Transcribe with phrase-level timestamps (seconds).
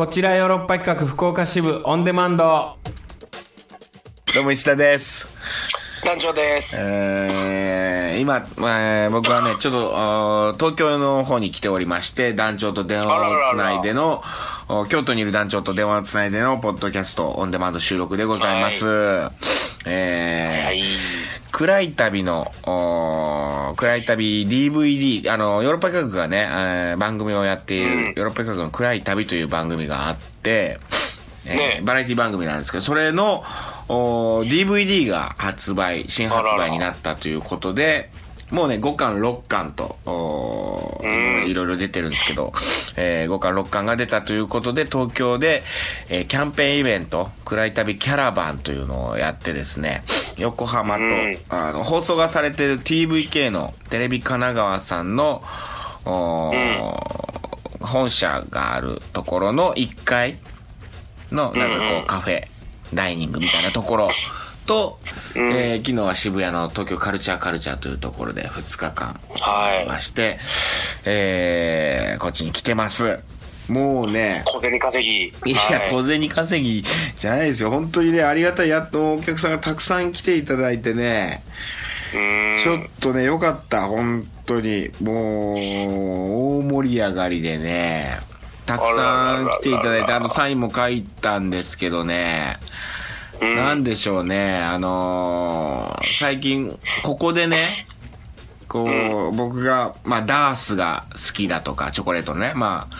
[0.00, 2.78] こちらヨーロッパ企画福岡支部オンデマンド。
[4.34, 5.28] どうも石田です。
[6.06, 6.78] 団長です。
[6.80, 14.22] えー、今、えー僕はね、ちょっと、東京の方に来ておりまして、団長と電話をつないでの、
[14.70, 18.86] お京都にいる団長と電話をつないでの、ポッドキャストオンデマンド収録でございます。
[19.84, 20.80] えーはい。
[21.60, 22.50] 暗い旅の、
[23.76, 28.04] 暗い旅 DVD、あの、ヨーロッパ企画がね、えー番組をやっている、うん。
[28.06, 30.78] ヨーロッパ企画の暗い旅という番組があって、
[31.44, 31.80] えーね。
[31.82, 33.44] バラエティ番組なんですけど、それの、
[33.88, 38.10] DVD が発売、新発売になったということで、
[38.50, 41.00] もうね、5巻、6巻と、
[41.46, 42.52] いろいろ出てるんですけど、
[42.96, 45.62] え5巻、6巻が出たということで、東京で、
[46.10, 50.02] えーキャンペーンイベント、暗い旅キャラバンというのをやってですね、
[50.36, 51.38] 横浜と、うん。
[51.48, 55.42] あの、放送がされている TVK のテレビ神奈川さんの、
[57.80, 60.38] 本社があるところの1階
[61.30, 62.44] の、なんかこう、カフェ、
[62.94, 64.08] ダイニングみたいなところ
[64.70, 65.00] と、
[65.34, 69.86] うんえー昨日は渋谷の東京カルチャーカルチャーというところで2日間はい。
[69.88, 70.38] まして、
[71.04, 73.18] えー、こっちに来てます。
[73.68, 75.26] もうね、小銭稼ぎ。
[75.50, 76.84] いや、はい小銭稼ぎ
[77.16, 77.70] じゃないですよ。
[77.70, 78.68] 本当にね、ありがたい。
[78.68, 81.42] やっとお客さんがたくさん来ていただいてね。
[82.62, 83.86] ちょっとね、よかった。
[83.86, 84.90] 本当に。
[85.02, 88.20] もう、大盛り上がりでね、
[88.66, 92.58] たくさん来ていただいて、あの、サインも書いたんですけどね、
[92.94, 92.99] うん
[93.40, 97.56] なんでしょうね、あのー最近、ここでね、
[98.68, 102.96] こう、僕が、まあ、ダースが好きだとか、チョコレートのね、まあ、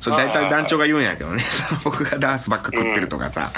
[0.00, 1.42] それ大体団長が言うんやけどね、
[1.84, 3.52] 僕がダースばっか食ってるとかさ、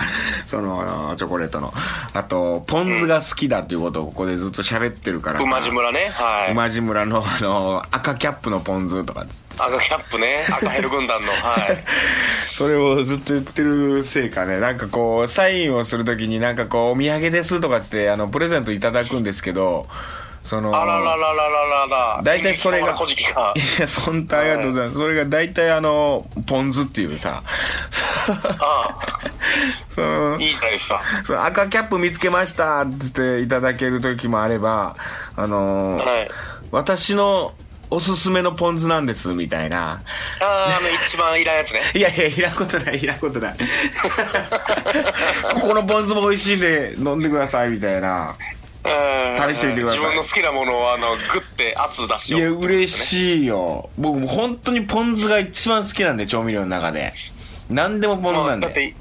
[0.46, 1.72] その、チョコレートの。
[2.12, 5.40] あと、ポン酢が好きだっていうことをここでずっと喋ってるから。
[5.40, 6.10] 馬路村ね。
[6.14, 6.52] はい。
[6.52, 9.26] 馬路村の、あの、赤キャップのポン酢とか
[9.58, 10.46] 赤キャップね。
[10.48, 11.28] 赤ヘル軍団の。
[11.42, 11.84] はい。
[12.50, 19.86] それをずっと言ってるせいかね、なんかこう、サインをするときになんかこう、お土産ですとかつって、あの、プレゼントいただくんですけど、
[20.50, 21.32] その、あららららら
[21.86, 22.20] らら。
[22.24, 22.88] 大体それが、い。
[22.90, 22.96] や、
[24.04, 24.98] 本当ありがとうございます。
[24.98, 27.44] それが大体あの、ポン酢っていうさ、
[28.58, 28.88] あ
[29.94, 31.02] そのあ、いいじゃないですか。
[31.22, 34.96] その赤キャップ見つけましたって言っていただける時もあれば、
[35.36, 36.30] あのーはい。
[36.72, 37.54] 私の
[37.88, 39.92] おすすめのポン酢なんです、みたいな。
[39.92, 39.98] あ
[40.42, 41.82] あ、あの、一番いらんやつね。
[41.94, 43.54] いやいや、いらんことない、いらんことない。
[45.54, 48.34] ここのポン酢も美味しいんで飲んでください、みたいな。
[48.84, 52.58] うん試してみてください自分の好きなものを、あの、グッて圧出しいや、よう。
[52.60, 53.90] 嬉しいよ。
[53.98, 57.10] 僕も本当にポン酢が一番好きなんで、調味料の中で。
[57.68, 58.66] 何でもポン酢なんで。
[58.66, 58.94] まあだって、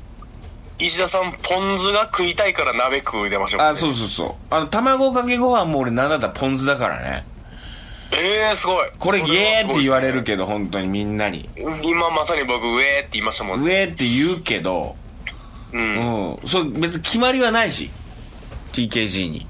[0.79, 4.35] 石田さん、ポン酢が食いたいから鍋食う出ましょう、あ、そうそうそう。
[4.49, 7.25] あの、卵かけご飯も俺なんだったらポン酢だからね。
[8.11, 8.89] ええー、すごい。
[8.97, 11.49] これイエーって言われるけけど、本当にみんなに。
[11.83, 13.69] 今まさに僕、ウェーって言いましたもんね。
[13.69, 14.95] 上って言うけど、
[15.73, 15.77] う。
[15.77, 16.39] うんん。
[16.45, 17.91] そう、別に決まりはないし。
[18.73, 19.47] TKG に。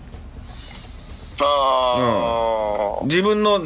[1.46, 3.62] ああ、自分の、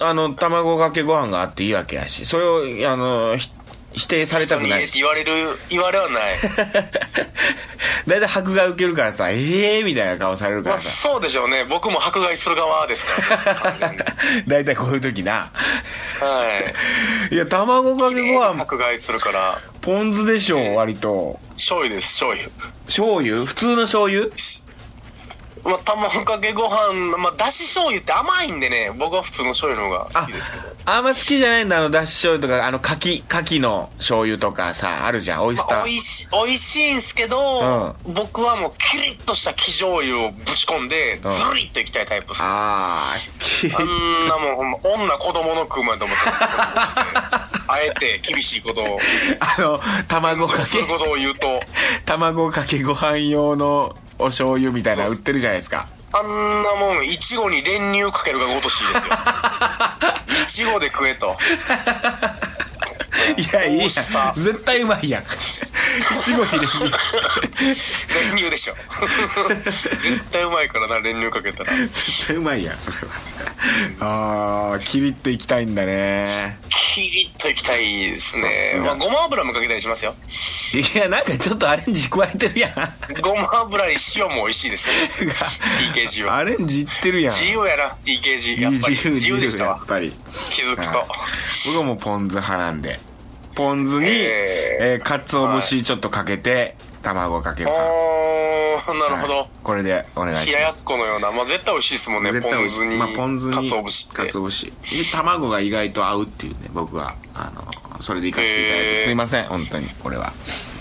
[0.00, 3.50] あの、卵かけご飯があっていいわけやし、それを、あの、ひ
[3.96, 4.98] 否定されたくないし。
[4.98, 5.32] 言われる、
[5.70, 6.34] 言われはない。
[8.08, 10.90] だいたい迫害受けるからさ、ええー、みたいな顔されるかまあ、らさ。
[10.90, 11.64] そうでしょうね。
[11.64, 15.52] 僕も迫害する側ですから、完全にだいたいこういう時な。
[16.20, 16.44] は
[17.30, 17.34] い。
[17.34, 21.38] いや、卵かけご飯、迫害するから、ポン酢でしょ、割と。
[21.50, 22.48] 醤油です、醤油。
[22.86, 23.44] 醤油？
[23.44, 24.28] 普通の醤油？
[25.64, 30.64] まあ、卵かけご飯、まあ、だし醤油って甘いんでね、僕は普通の醤油の方が好きですけど。
[30.84, 35.86] あんま好きじゃないんだ、あの、だし醤油とか、あの、牡蠣、牡蠣の醤油とかさ、あるじゃん、オイスタまあ、ー。
[35.86, 42.40] 美味しい、美味しいんすけど、僕はもうキリッとした生醤油をぶち込んで、うんズリッといきたいタイプです。
[42.44, 47.08] あー、あんなもんほんま、女子供の食うまいと思ってますけど
[47.66, 49.00] あえて厳しいことを、
[49.40, 51.62] あの、卵かけする、ことを言うと、
[52.04, 55.88] 卵かけご飯用のお醤油みたいなの売ってるじゃないですか。
[56.12, 59.16] あんなもん、いちごに練乳かけるがごとしいですよ。
[60.44, 61.36] いちごで食えと。
[63.36, 63.88] いや、いいやん。
[64.36, 65.22] 絶対うまいやん。
[65.22, 65.26] い
[66.20, 66.80] ちごに練乳。
[68.30, 68.76] 練乳でしょ。
[69.64, 71.76] 絶対うまいからな、練乳かけたら。
[71.76, 72.96] 絶対うまいやん、それ
[74.00, 74.74] は。
[74.74, 76.58] あー、キリッといきたいんだね。
[76.68, 80.14] キリッといきたいですさねまあ、ごま油もかけたりしますよ。
[80.74, 83.20] いや、なんかちょっとアレンジ加えてるやん。
[83.20, 85.10] ごま油に塩も美味しいですね。
[85.94, 86.36] TKG は。
[86.36, 87.34] アレンジいってるやん。
[87.34, 88.60] 自由やな、TKG。
[88.60, 88.94] やっぱり。
[88.94, 89.86] 自由、自由でしたわっ。
[89.86, 90.12] ぱり。
[90.50, 91.06] 気づくと。
[91.66, 93.00] 僕はもうポン酢派なんで。
[93.54, 97.74] ポン酢に、えーえー、かつお節ちょっとかけて、卵かけご飯。
[97.74, 99.36] おー、なるほど。
[99.38, 102.34] はいこれでお願いしま冷ややっこのような、まあ絶対美味しいですもんね、す。
[102.34, 102.80] 絶対美味しい。
[102.80, 102.98] ポン酢に。
[102.98, 104.16] まあ、ポン酢に、かつお節って。
[104.16, 104.72] かつお節で、
[105.12, 110.34] 卵が意外と合うっていうね、僕は、あの、それで行かせていただいて、へーすいません本当にこれは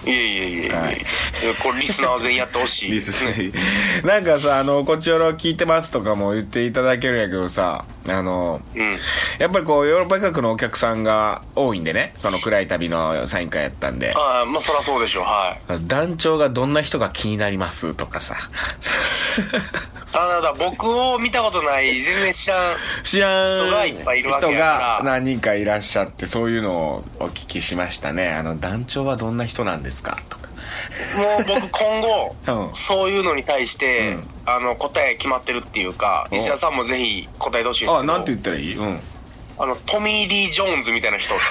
[0.06, 0.98] いえいえいえいえ、はい。
[1.62, 2.92] これリスナー全員やってほしい。
[2.92, 3.24] リス
[4.06, 9.00] なんかさあのこっちよろ聞いてますとかも言っていただけるんやけどさあのうん。
[9.40, 14.12] やっぱりこうヨーロッパ企画のお客さんが多いんでねその暗い旅のサイン会やったんで。
[14.16, 15.24] ああまあそりゃそうでしょう。
[15.24, 15.78] はい。
[15.88, 18.36] 団長がどんな人が気になりますとかさ
[20.14, 24.78] ただだ僕を見たことない全然知らん知らん人がいっぱいいるわけや人から。
[25.00, 28.32] が何人かいらっしゃってそういうのをお聞きしましたね。
[28.32, 30.18] あの団長はどんな人なんですか？
[30.30, 30.44] とか。
[31.18, 32.36] もう僕今後、
[32.68, 32.76] うん。
[32.76, 34.28] そういうのに対して、うん。
[34.46, 38.14] あの答え決まってるっていうかお石田さんもぜひ答えてほしいんですけど。
[38.14, 38.76] あなんて言ったらいい？
[38.76, 39.00] うん。
[39.58, 41.34] あのトミー・リー・ジョーンズみたいな人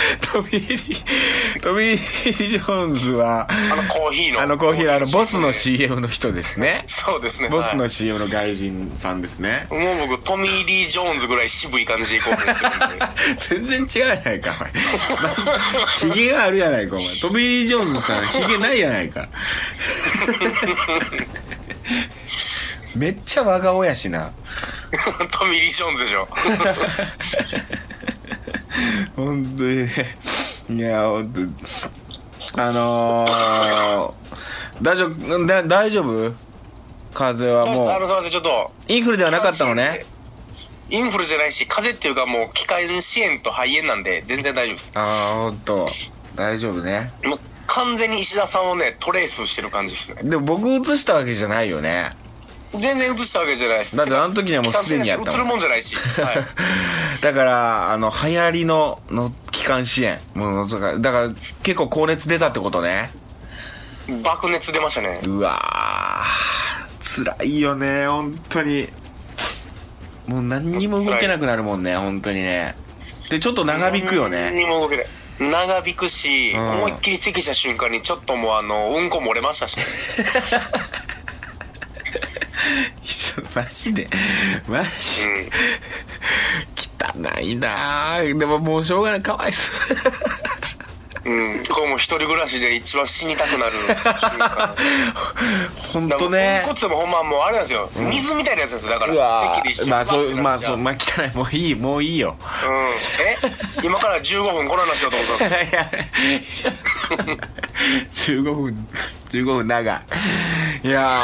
[0.32, 6.82] トミーリートミージョーンズはあのコーヒーのあのコーヒーのあのボスのシ CM の人ですね。
[6.84, 7.48] そうですね。
[7.48, 9.66] ボスのはい CM の外人さんですね。
[9.70, 13.06] もう僕トミー・リー・ジョーンズぐらい渋い感じでいこうと思ってるんで。
[13.36, 14.72] 全然違うやないかお前。
[16.12, 17.06] ヒゲがあるやないかお前。
[17.20, 19.28] トミー・リー・ジョーンズさんヒゲないやないか。
[22.96, 24.32] めっちゃ和顔やしな。
[25.38, 26.28] トミー・リー・ジョーンズでしょ
[29.16, 30.16] 本当にね。
[30.70, 31.54] いや本当に。
[32.56, 34.12] あのー、
[34.82, 35.46] 大丈夫？
[35.46, 36.34] だ大丈夫？
[37.14, 38.72] 風邪はそうあのもすいませんちょっと。
[38.88, 40.04] うインフルではなかったのね。
[40.90, 44.92] インフルじゃないし風邪っていうかもう気管支炎と肺炎なんで全然大丈夫です。
[44.94, 45.86] ああ本当
[46.34, 47.12] 大丈夫ね。
[47.24, 50.22] もう完全に石田さんをねトレースしてる感じですね。
[50.24, 52.10] でも僕映したわけじゃないよね
[52.72, 53.96] 全然映したわけじゃないです。
[53.96, 61.28] だってあの時にはもうすでにやった映るもんじゃないし、 はい、だからあの流行りのの気管支炎もうだからだから
[61.62, 63.10] 結構高熱出たってことね
[64.22, 68.88] 爆熱出ましたねうわー辛いよね本当に
[70.26, 72.76] もう何にも動けなくなるもんね本当にね
[73.30, 75.06] でちょっと長引くよ何ねにも動けない
[75.40, 79.84] 長引くし、うん思いっきり咳した瞬間にちょっともうあのうんこ漏れましたしね
[83.54, 84.08] マジで。
[84.68, 85.22] マジ。
[85.22, 85.50] うん。
[87.32, 89.22] 汚いなあでももうしょうがない。
[89.22, 89.76] かわいそう。
[91.22, 93.72] うん、これもう一人暮らしで一番死にたくなる。
[95.92, 96.62] 本当ね。
[96.64, 98.92] ポンコツもほんまもうあれなんですよ、水みたいなやつですよ。
[98.92, 101.30] だからうわ咳で一緒にまあそうまあそうまあ汚い。
[101.36, 102.36] もういいもういいよ。
[102.64, 102.76] うん。
[103.24, 103.36] え？
[103.82, 105.50] 今から15分この話しようと思ってたん
[106.40, 106.62] です
[108.32, 108.88] よ15 分
[109.32, 110.02] 15分長い。
[110.82, 111.20] いや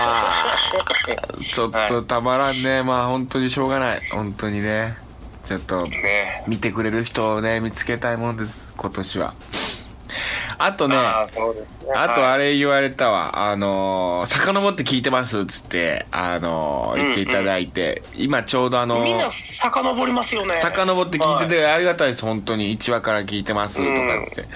[1.37, 2.83] ー ちょっとたまらんね。
[2.83, 4.01] まあ本当にしょうがない。
[4.13, 4.97] 本当にね。
[5.45, 6.45] ちょっとね。
[6.47, 8.75] 見てくれる人をね見つけたいもんです。
[8.77, 9.35] 今年は。
[10.59, 11.27] あとねあ
[12.15, 12.33] とはい。
[12.33, 20.57] あれ言われたわ、あのー、遡って聞いてますっつって、あのー、言っていただいて、今ちょうどあのー、みんな遡りますよね。
[20.59, 22.77] 遡って聞いてて、はありがたいです、本当に。
[22.79, 24.49] 1話から聞いてます、とかって。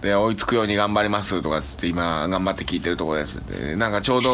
[0.00, 3.40] で、追いつくように頑張ります、とかっつって、今、頑張って聞いてるところです。
[3.46, 4.30] で、なんかちょうど、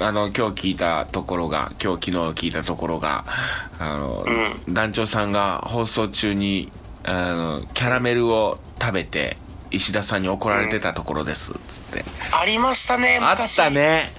[0.00, 3.24] あの、今日聞いたところが、今日昨日聞いたところが、
[3.78, 4.24] あの、
[4.68, 6.70] 団長さんが放送中に、
[7.04, 9.36] あの、キャラメルを食べて、
[9.70, 12.04] 石田さんに怒られてたところです、つって。
[12.32, 14.12] ありましたねあっ昔たね。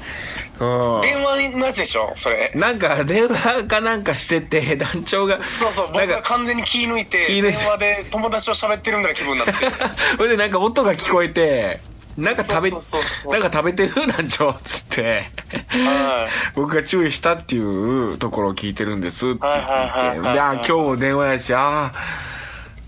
[0.60, 1.02] うん。
[1.02, 2.52] 電話のやつでしょそれ。
[2.56, 7.58] なんか電話かなんかしてて、 団長が、そうそう僕なんか、が完全に気抜いて気抜いて。
[7.58, 9.54] 電話で友達と喋ってるみたいな気分になって。
[10.18, 11.80] それでなんか音が聞こえて、
[12.18, 13.94] なんか食べ、そうそうそうなんか食べてる？
[14.08, 15.26] 団長っつって、
[15.70, 22.35] は僕が注意したっていうところを聞いてるんですって言って、はいはいはいはいで、あ、今日も電話やし、ああ、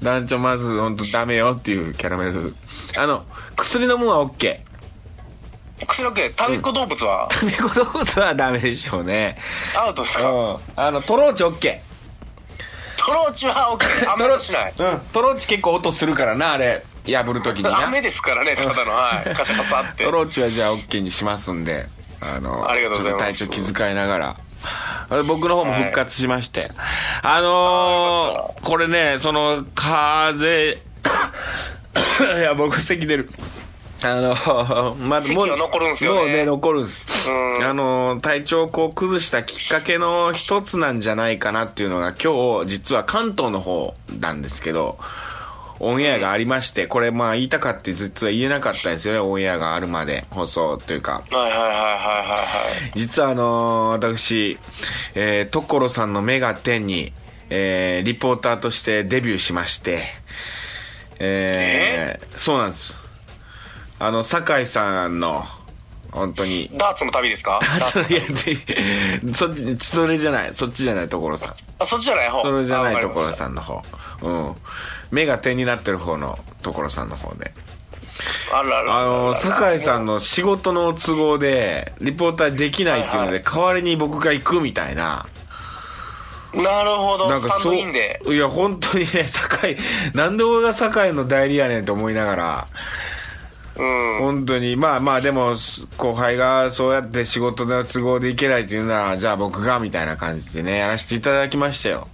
[0.02, 2.56] 団長まず本当ダメよっていうキャラメル。
[2.98, 3.26] あの、
[3.56, 4.60] 薬飲むのは OK。
[5.88, 7.30] 薬 OK 食べっ子動物は？
[7.44, 9.38] 猫動物はダメでしょうね。
[9.76, 10.30] アウトですか？
[10.32, 10.58] うん。
[10.76, 11.80] あの、トローチ OK。
[12.98, 15.00] トローチは OK 雨はしないうん。
[15.14, 16.84] トローチ結構音するからな、あれ。
[17.08, 17.80] 破るときにな。
[17.88, 21.88] 雨ですからねただのはいカシャカサって トローチはじゃあ OK にしますんで、
[22.36, 24.36] あの、ありがとうございます体調気遣いながら。
[25.28, 26.72] 僕の方も復活しまして。
[27.22, 33.30] あのー、これね、その、風邪、いや、僕咳出る。
[34.04, 37.06] あの、ま咳は残るんすよねもうね、残るんです。
[37.30, 45.00] うんあの、体調をこう崩したきっかけの一つなんじゃないかなっていうのが今日、実は関東の方なんですけど、
[45.80, 51.24] オンエアがありまして、これまあ言いたかって実は言えなかったんですよね、オンエアがあるまで、放送というか。
[51.32, 52.44] はいはいはいはいはいは
[52.96, 54.58] い実はあのー私、
[55.16, 57.14] えー、所さんのメガテンに、
[57.50, 60.02] えー、リポーターとしてデビューしまして、
[61.20, 62.94] えー、そうなんです。
[64.00, 65.44] あの、酒井さんの、
[66.12, 67.60] 本当に、ダーツの旅ですか？
[67.62, 68.22] ダーツいや
[69.26, 71.67] でそっち、それじゃない、そっちじゃない所さん。
[71.80, 73.84] あそっちじゃない方それじゃないあわかりました所さんの方。
[74.24, 74.56] うん。
[75.12, 77.54] 目が点になってる方の所さんの方で。
[78.52, 85.28] あららあの、酒井さんの仕事の都合で、リポーターできないっていうのはいはで、代わりに僕が行くみたいな。
[86.54, 87.76] なるほど、なんかそう。
[88.34, 89.78] いや、本当にね、酒井、
[90.14, 92.68] なんで俺が酒井の代理やねんと思いながら、
[93.78, 94.18] うん。
[94.20, 95.56] 本当に、まあまあ、でも、
[95.98, 102.08] 後輩がそうやって仕事の都合で行けないっていうなら、じゃあ僕が、みたいな感じでね、やらせていただきましたよ。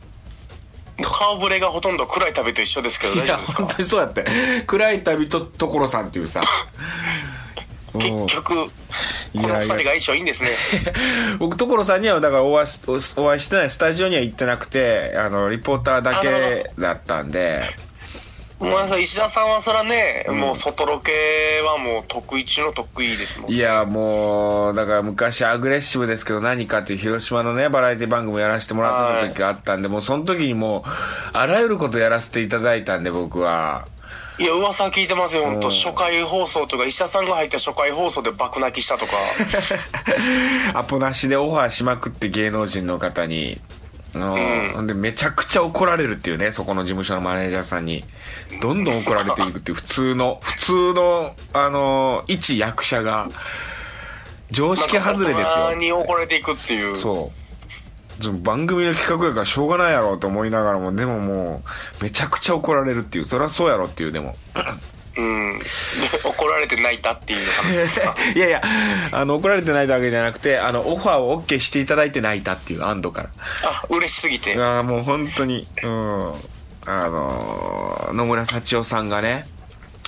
[1.02, 3.64] 顔ぶれがほとんど暗い旅と一緒ですけど、いや、大丈夫ですか？
[3.64, 4.26] 本当にそうやって。
[4.68, 6.42] 暗い旅と所さんっていうさ。
[7.94, 8.72] うん結局、こ
[9.36, 10.50] いやいやの二人が相性いいんですね。
[11.38, 12.68] 僕所さんにはだからお会い
[13.18, 17.62] お会いしてないスタジオには行ってなくてあのリポーターだけだったんで
[18.60, 21.12] もうさ石田さんはそらね、もう外ロケ
[21.66, 23.52] はもう得意中の得意ですもん。
[23.52, 30.90] いやもうだから昔アグレッシブですけど何かっていう広島のねバラエティ番組やらせてもらってた時があったんで、もうその時にもう
[31.34, 33.86] あらゆることやらせていただいたんで僕は
[34.40, 39.14] いや、噂聞いてますよ、本当うん初回放送とか、石田さんが入った初回放送で爆泣きしたとか。
[40.74, 43.62] アポなしでオファーしまくって芸能人の方に。
[44.16, 44.72] うん。
[44.74, 48.04] ほんでめちゃくちゃ怒られるっていうねそこの事務所のマネージャーさんに。
[48.62, 53.30] どんどん怒られていくっていう普通の普通のあの一役者が
[54.52, 55.76] 常識外れですよ。
[55.76, 56.96] に怒られていくっていう。
[56.96, 57.44] そう。
[58.42, 61.64] 番組の企画やからしょうがないやろと思いながらもでもも
[62.00, 63.26] うめちゃくちゃ怒られるっていう。
[63.26, 64.36] そりゃそうやろっていうでも
[65.16, 65.60] うん。
[65.60, 65.66] で、
[66.24, 68.16] 怒られて泣いたっていう話ですか？
[68.36, 68.62] いやいや
[69.12, 73.30] あの怒られてないだけじゃなくてあのオファーを OK していただいて泣いたっていう安堵から
[73.64, 74.56] あ、嬉しすぎて。
[74.60, 76.34] ああもう本当にうん
[76.86, 79.46] あのー野村幸男さんがね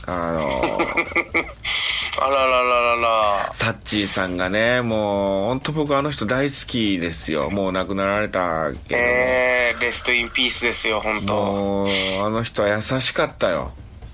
[0.08, 1.46] あのー
[2.22, 3.50] あららららら。
[3.54, 11.88] サッチーさんがねもう本当僕あの人大好きですよもう亡くなられたけども、えー、レストインピースですよ、本当もう
[12.26, 13.72] あの人は優しかったよ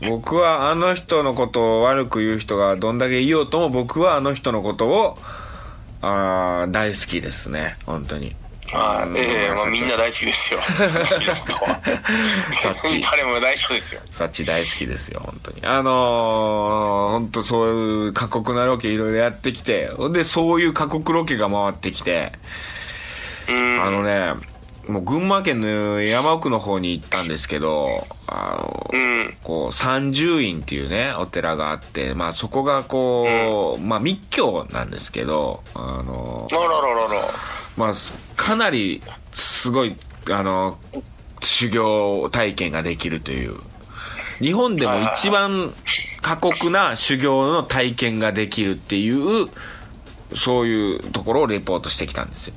[0.08, 5.17] 僕はあの人のことを悪く言う人がどんだけ言おうとも僕はあの人のことを
[6.01, 8.36] あー大好きですね本当に
[8.74, 10.62] あのええまあ、みんな大好きですよ。
[10.63, 11.81] サッチのことは
[12.62, 14.01] サッチ誰も大丈夫ですよ。
[14.12, 22.31] サッチ大好きですよ本当にあのー、本当そういう過酷なロケいろいろやってきてでそういう過酷ロケが回ってきて
[23.50, 23.84] うん。
[23.84, 24.50] あのね
[24.91, 27.88] もう群馬県の山奥の方に行ったんですけど
[28.27, 29.38] あのうん。
[29.43, 37.31] こう三十院っていうねお寺があってまあそこがこう、まあ密教なんですけどあのあらららら。
[37.77, 37.93] まあ
[38.36, 39.95] かなりすごい
[40.29, 40.77] あの
[41.41, 43.57] 修行体験ができるという
[44.39, 45.74] 日本でも一番
[46.21, 49.10] 過酷な修行の体験ができるってい
[49.43, 49.48] う
[50.36, 52.53] そういうところをレポートしてきたんですよ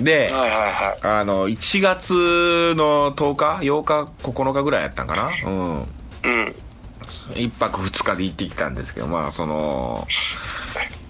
[0.00, 5.28] で、はいはいはあの1月の10日8日9日ぐらいやったんかな？
[5.46, 5.86] うん
[6.24, 6.28] い。
[6.28, 6.54] うん。
[7.30, 10.06] 1泊2日で行ってきたんですけどまあその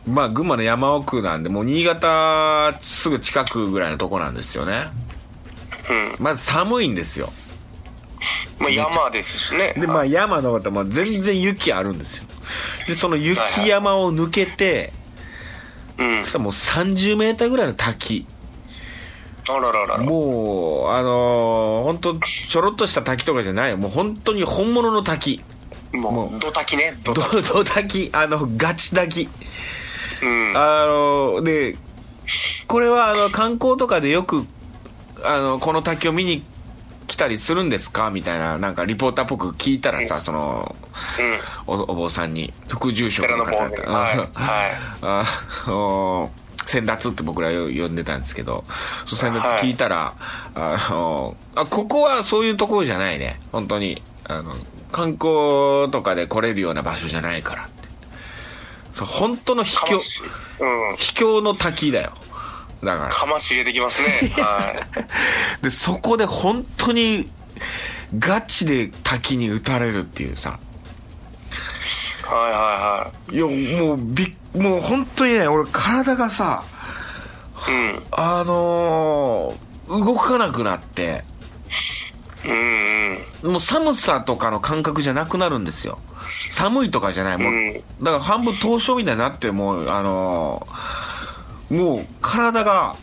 [0.08, 4.86] まあ群馬の山奥なんでもう新潟すぐ近くぐらいのとこなんですよね
[6.18, 6.24] うん。
[6.24, 7.30] まず寒いんですよ
[8.58, 9.74] まあ、山ですしね。
[9.76, 12.24] でまあ山の方も全然雪あるんですよ
[12.86, 14.92] でその雪山を抜けて
[15.98, 16.22] うん。
[16.22, 18.26] そしたらもう30メーターぐらいの滝。
[20.04, 25.42] もうあのー、本当ちょろっとした滝とかじゃないよもう本当に本物の滝
[25.92, 27.42] もう、ドタキね、ドどタキ。
[27.52, 29.28] ど 滝あのガチ滝
[30.22, 30.52] うん。
[30.56, 31.76] あので
[32.66, 34.44] これはあの観光とかでよく
[35.24, 36.44] あのこの滝を見に
[37.06, 38.10] 来たりするんですか？
[38.10, 40.74] みたいななんかリポーターっぽく聞いたらさその
[41.66, 41.74] うん。
[41.74, 43.86] おお坊さんに副住職寺の坊主に。
[43.86, 44.16] はい。
[44.18, 44.28] はい。
[45.02, 45.24] あ
[45.68, 46.30] の
[46.66, 48.64] 先達って僕らよ呼んでたんですけど
[49.06, 50.14] そう先達聞いたら、
[50.54, 53.40] あのあここはそういうところじゃないね。
[53.52, 54.02] 本当に。
[54.28, 54.56] あの
[54.90, 57.88] 観光とかで来れるような場所じゃないからって。
[58.92, 59.96] そう本当の秘境
[60.60, 60.96] うん。
[60.96, 62.12] 秘境の滝だよ。
[62.82, 63.08] だから。
[63.08, 64.30] かまし入れてきますね。
[64.42, 64.74] は
[65.60, 65.62] い。
[65.62, 67.30] でそこで本当に
[68.18, 70.58] ガチで滝に打たれるっていうさ
[72.28, 76.64] はいはいやもうびっもう本当にね俺体がさ
[77.68, 77.70] い。
[77.70, 78.02] うん。
[78.12, 79.66] あのー
[80.04, 81.22] 動かなくなって
[82.44, 83.12] うん
[83.44, 83.52] うん。
[83.52, 87.80] もう寒さとかの感覚じゃなくなるんですよ寒いとかじゃないもう、うんだ
[88.10, 92.96] から半分凍傷みたいになってもうあのーもう体が、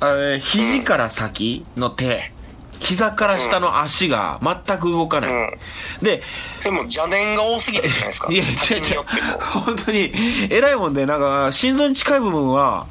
[0.00, 2.18] えー肘から先の手
[2.82, 5.50] 膝から下の足が全く動かない、うん
[6.02, 6.22] で
[6.58, 8.30] それも邪念が多すぎてじゃないですか。
[8.32, 9.04] いや違う違う。
[9.40, 10.12] 本当に
[10.50, 12.86] 偉いもんでなんか心臓に近い部分は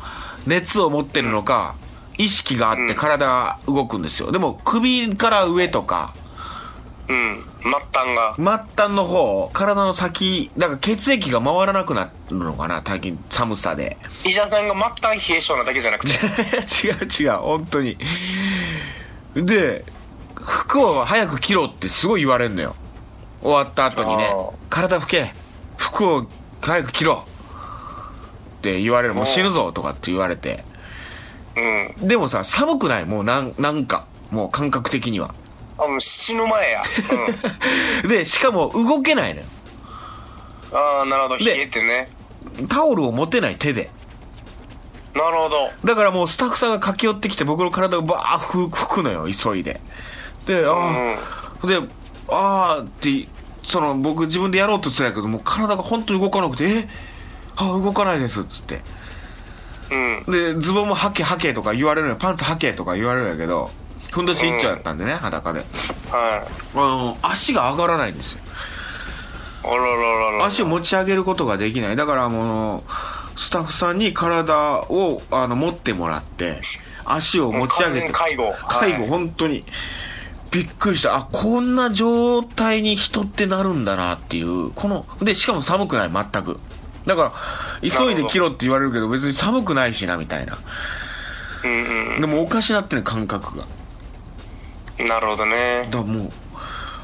[0.45, 1.75] 熱を持ってるのか、
[2.17, 4.31] 意識があって体が動くんですよ。
[4.31, 6.13] でも首から上とか、
[7.07, 7.43] うん。
[7.61, 8.35] 末端が。
[8.37, 13.97] 末端の方、体の先、だから血液が回らなくなるのかな、最近寒さで。
[14.23, 16.11] 医者さんが末端冷え性なだけじゃなくて。
[16.87, 17.97] 違う違う、本当に。
[19.35, 19.85] で、
[20.35, 22.75] 服を早く着ろってすごい言われるのよ。
[23.41, 24.29] 終わった後にね
[24.69, 25.33] 体拭け、
[25.77, 26.27] 服を
[26.61, 27.25] 早く着ろ
[28.59, 29.13] って言われる。
[29.13, 30.63] もう死ぬぞとかって言われて。
[31.99, 32.07] うん。
[32.07, 33.05] でもさ、寒くない？
[33.05, 35.33] もうなん、なんか、もう感覚的には。
[35.77, 36.83] あ、もう死ぬ前や。
[38.03, 38.09] うん。
[38.09, 39.47] で、しかも動けないのよ。
[40.73, 41.37] ああ、なるほど。
[41.37, 42.09] で冷えてね。
[42.69, 43.89] タオルを持てない手で。
[45.13, 45.71] なるほど。
[45.83, 49.81] だからもうスタッフさんが駆け寄ってきて僕の体をバー拭拭くのよ、急いで。
[50.45, 51.17] で、あ
[51.63, 51.77] あ、で、
[52.29, 53.27] ああって、
[53.63, 56.89] その僕自分でやろうとつらいけど、もう体が本当に動かなくて、え？
[57.57, 58.81] あ動かないですっつって。
[59.91, 60.31] うん。
[60.31, 62.19] で、ズボンも履け履けとか言われるのよ。
[62.19, 63.69] パンツ履けとか言われるんやけど、
[64.11, 65.59] ふんどし一丁やったんでね、裸で。
[65.59, 65.67] はい。
[66.75, 68.39] あの、足が上がらないんですよ。
[69.63, 70.45] あらららら。
[70.45, 71.95] 足を持ち上げることができない。
[71.97, 72.83] だからもう、
[73.41, 76.59] スタッフさんに体をあの持ってもらって、
[77.03, 78.11] 足を持ち上げて。
[78.11, 79.65] 介護介護、はい本当に。
[80.51, 81.15] びっくりした。
[81.15, 84.69] あ、こんな状態に人ってなるんだなっていう。
[84.69, 86.59] この、で、しかも寒くない、全く。
[87.07, 87.33] だか
[87.81, 90.59] ら、急いで着ろって言われるけど、別に寒くないしな、みたいな。
[91.63, 93.65] うんでもおかしなってる感覚が。
[94.99, 95.05] うん。
[95.07, 95.87] なるほどね。
[95.89, 96.31] だもう、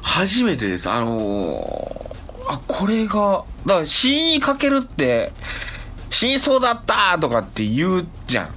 [0.04, 0.88] 初めてです。
[0.88, 2.08] あのー
[2.48, 5.32] あ、これが、だから死にかけるって、
[6.10, 8.50] 死にそうだったとかって言うじゃん。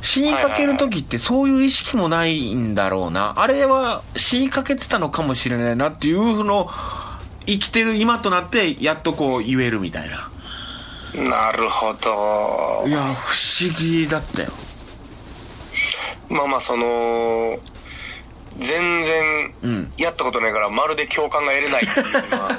[0.00, 3.34] 死にかける時ってそういう意識もないんだろうな。
[3.36, 6.70] あれは死にかけてたのかもしれないなっていうのを
[7.46, 10.30] 生きてる今となってやっとこう言えるみたいな。
[11.14, 12.90] なるほどい。
[12.90, 14.50] や、不思議だったよ。
[16.30, 17.58] まあまあ、その、
[18.58, 19.92] 全然うん。
[19.96, 22.58] やったことないから、まるで共感が得れないっていうのは、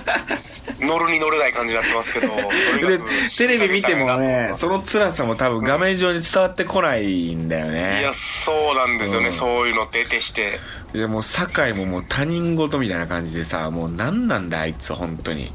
[0.80, 3.00] 乗るに乗れない感じになってますけど、で
[3.38, 8.00] テレビ見てもね、そその辛さも多分画面上に伝わってこないんだよね。
[8.02, 10.60] いや、そうなんですよね、うんそういうのって得てして。
[10.94, 15.52] いやもう酒井ももう他人事みたいな感じでさもう何なんだあいつ本当に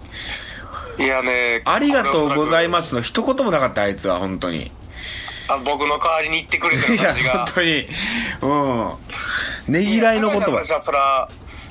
[0.98, 2.70] いやね、ありがとうございす。
[2.70, 4.72] ますの一言もなかったあいつは本当に
[5.48, 7.46] あ僕の代わりに言ってくれてる感じが。
[7.46, 7.88] 本当に。
[8.42, 9.72] うん。
[9.72, 11.28] ねぎらいの言葉いやじゃあそら、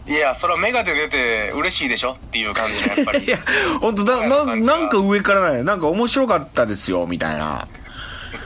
[0.07, 3.23] いや、そら目が出てて嬉しいでしょっていう感じのやっぱり。
[3.25, 3.37] いや
[3.79, 7.67] 本当だななんか上からないなんか面白かったですよみたいな。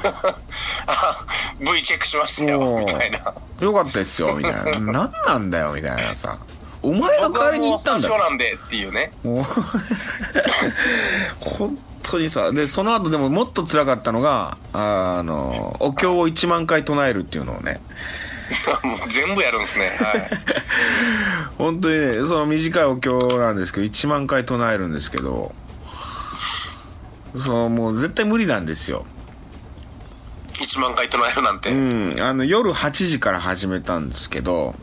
[0.87, 1.25] あ
[1.59, 3.33] V チェックしましたよ、もうみたいな。
[3.59, 4.63] よかったですよみたいな。
[5.09, 6.37] 何なんだよみたいなさ。
[6.81, 9.11] お前が僕は代わりにもうスタジオ言ったんだよなんでっていうね。
[9.23, 9.45] もう。
[11.39, 17.81] 本当にさでその後でももっと辛かったのがあのお経を1万回唱えるっていうのをね
[18.83, 19.85] もう全部やるんですね。
[19.97, 20.29] はい。
[21.57, 25.53] 本当にねその短いお経なんですけど1万回唱えるんですけど
[27.37, 29.05] そのもう絶対無理なんですよ
[30.53, 31.71] 1万回唱えるなんて。
[31.71, 34.75] うんあの夜8時から始めたんですけど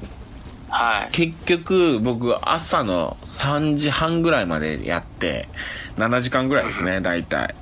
[0.70, 1.12] はい。
[1.12, 5.48] 結局僕朝の3時半ぐらいまでやって
[5.98, 7.54] 7時間ぐらいですね大体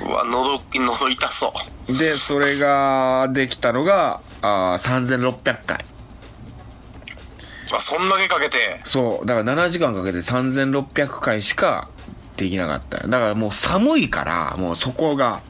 [0.00, 1.52] うわ、喉、喉痛そ
[1.86, 7.76] でそれができたのがあー3600回う。
[7.76, 8.80] あ、そんだけかけて。
[8.84, 11.88] そうだから7時間かけて3600回しか
[12.36, 15.40] できなかったよだからもう寒いからもうそこが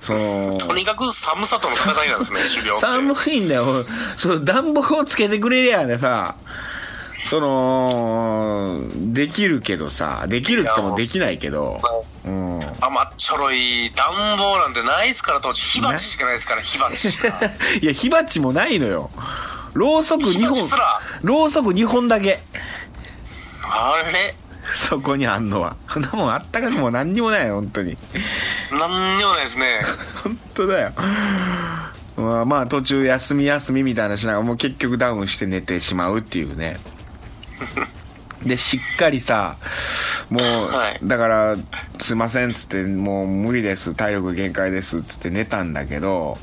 [0.00, 2.74] そのとにかく寒さとの戦いなんですね、 修行。
[2.78, 3.64] 寒いんだよ
[4.16, 6.34] その暖房をつけてくれりゃねさ
[7.24, 8.82] その
[9.14, 11.80] できるけどさできるって言ってもできないけど。
[12.26, 12.60] うん。
[12.80, 15.62] 甘っちょろい暖房なんてないですから、当時。
[15.62, 17.28] 火鉢しかないですから、火鉢しか。
[17.80, 19.10] いや火鉢もないのよ。
[19.72, 20.56] ろうそく2本
[21.22, 22.40] ろうそく2本だけ。
[23.70, 24.34] あれ？
[24.74, 25.76] そこにあんのは。
[25.88, 27.96] そんなもんあったかくも何にもないよ本当に。
[28.70, 29.80] なんにもないですね。
[30.22, 30.92] 本当だよ。
[32.16, 36.78] まあまあ途中休み休みみたいなしながらもう結局ダウンして寝てしまうっていうね
[38.44, 39.56] でしっかりさ
[40.28, 40.42] もう、
[40.74, 41.56] はいだから
[41.98, 46.38] 「すいません」っつって「もう無理です体力限界です」っつって寝たんだけど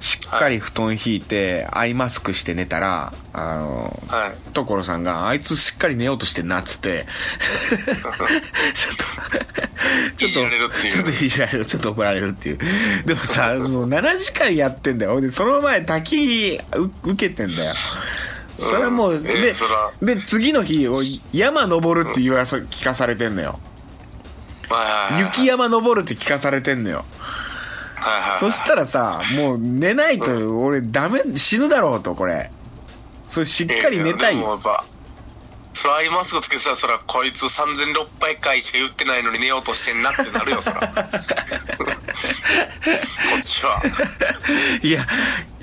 [0.00, 4.32] しっかり布団引いてアイマスクして寝たらあのはい。
[4.54, 7.06] 所さんが、あいつしっかり寝ようとしてんなっつって、
[8.74, 8.96] ちょっ
[10.18, 12.58] と、いじられるっていうちょっといじられる、ちょっと怒られるっていう。
[13.06, 15.20] でもさ、もう7時間やってんだよ。
[15.20, 17.72] で、その前滝う受けてんだよ。
[18.58, 19.54] それはもう、うんえで
[20.02, 20.88] で、次の日、
[21.32, 23.58] 山登るって言わさ、聞かされてんのよ。
[24.68, 25.32] はいはいはい。
[25.38, 27.04] 雪山登るって聞かされてんのよ。
[27.96, 28.38] はいはい。
[28.38, 32.50] そしたらさもう寝ないと俺ダメ死ぬだろうとこれ
[33.28, 34.84] それしっかり寝たいやでもやっぱ、
[35.74, 40.80] それアイマスクつけてたら、そら、こいつ3600回しか言ってないのに寝ようとしてんなってなるよ、そら。
[40.88, 41.04] こ
[43.38, 43.82] っちは。
[44.82, 45.06] いや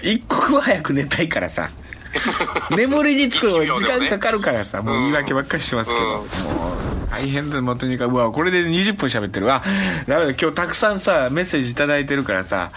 [0.04, 1.72] 一刻は早く寝たいからさ
[2.76, 8.14] 眠りにつくの時間かかるからさ、もう言い訳ばっかりしてますけど、もう大変だもうとにかく。
[8.14, 9.46] うわこれで20分喋ってる。
[9.46, 9.64] わ
[10.08, 12.72] ダメだ今日たくさんさメッセージ頂いてるからさ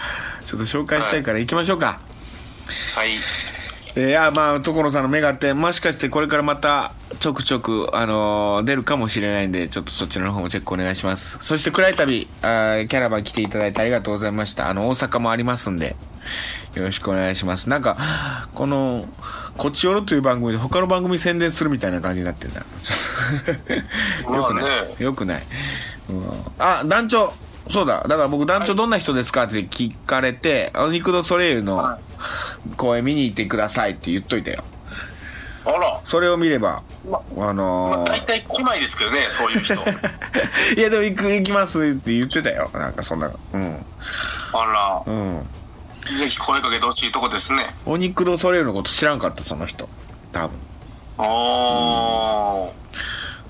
[0.45, 1.99] ちょっと紹介したいから行きましょうか、
[2.95, 3.09] はい。
[4.01, 11.37] えー、あまあ所さんの目があってもしかしてこれからまたちょくちょく、あのー出るかもしれないんでちょっとそちらの方もチェックお願いします。
[11.41, 14.69] そして暗い旅あーキャラバン来ていただいてありがとうございました。
[14.69, 15.97] あの大阪もありますんで
[16.75, 17.67] よろしくお願いします。
[17.67, 19.05] なんかこの
[19.57, 22.61] 「こっちおろ」という番組で他の番組宣伝するみたいな感じになってるな
[24.37, 25.43] よくない、よくない、
[26.09, 26.23] うん。
[26.57, 27.33] あ団長。
[27.69, 28.05] そうだ。
[28.07, 31.99] だから僕団長どんな人ですかって聞かれて、お肉ドソレイユのは
[32.77, 34.63] 公演見に行ってくださいって言っといたよ
[35.65, 35.99] あら。
[36.05, 39.73] それを見ればまあまのあ、大体来ないですけどね、そういう人。
[39.75, 39.83] あ
[40.77, 43.85] いやでも行く行きますって言ってたよなんかそんなうん
[44.53, 45.11] らう。
[45.11, 45.49] ん
[46.19, 47.65] ぜひ声かけてほしいとこですね。
[47.85, 49.87] お肉ドソレイユのこと知らんかったその人
[50.31, 50.57] 多分
[51.17, 52.71] おー。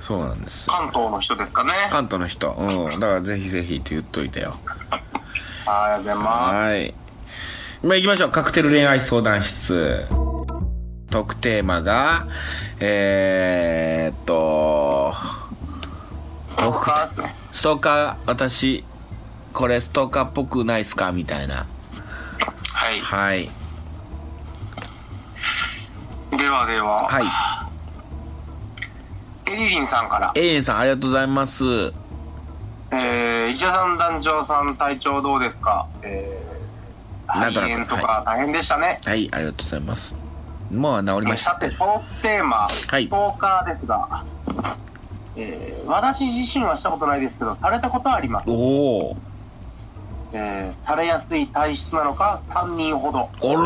[0.02, 1.72] そうなんです関東の人ですかね。
[1.92, 4.56] 関東の人うんだからぜひぜひって言っといたよ
[4.92, 5.02] あり
[5.92, 6.94] がとうございまはい。
[7.82, 8.30] まあ行きましょう。
[8.30, 10.06] カクテル恋愛相談室。
[11.10, 12.28] 特テーマが、
[12.80, 15.14] えー、っと、
[16.46, 16.56] す。
[16.62, 17.28] そうかですね。
[17.52, 18.84] ストーカー、私、
[19.54, 21.12] これストーカーっぽくないっすか？
[21.12, 21.56] みたいな。
[21.56, 21.66] は
[22.92, 23.00] い。
[23.00, 23.50] はい。
[26.38, 27.26] ではでは、はい。
[29.52, 30.32] エリリンさんから。
[30.36, 31.64] エイリンさん、ありがとうございます。
[32.92, 35.88] えー、石田さん、団長さん、体調どうですか？
[36.04, 36.59] えー、
[37.38, 39.00] なんとなくとか大変でしたね。
[39.06, 40.16] はい、ありがとうございます。
[40.72, 41.58] もう治りましたさ。
[41.58, 44.26] て、トークテーマ、はいストーカーですが、
[45.36, 48.50] えー、私自身はしたことないですけど、されたことはあります。
[48.50, 49.16] おー。
[50.32, 53.20] えー、されやすい体質なのか、3人ほど。
[53.20, 53.64] あ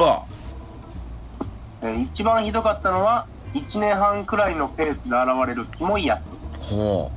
[1.82, 1.90] ら。
[1.90, 6.22] えー、一番ひどかったのは、1年半くらいのペースで現れるキモいや
[6.62, 6.66] つ。
[6.66, 7.12] ほ